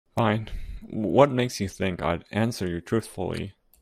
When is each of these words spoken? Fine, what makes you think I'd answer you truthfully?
Fine, 0.17 0.49
what 0.89 1.29
makes 1.29 1.59
you 1.59 1.69
think 1.69 2.01
I'd 2.01 2.25
answer 2.31 2.67
you 2.67 2.81
truthfully? 2.81 3.53